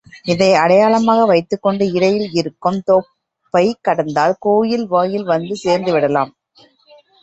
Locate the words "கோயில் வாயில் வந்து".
4.39-5.55